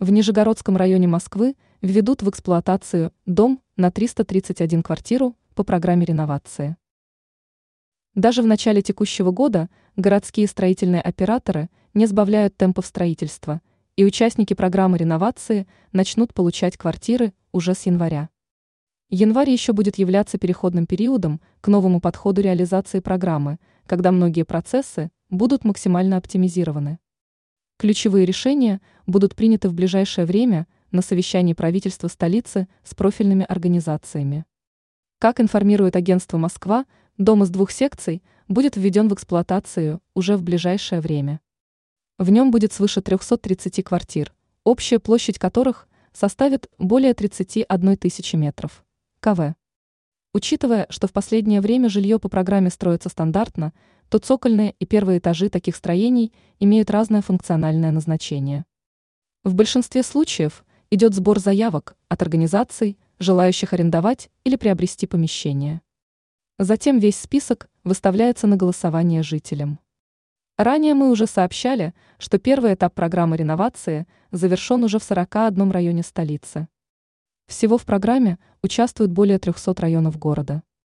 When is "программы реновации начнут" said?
14.54-16.32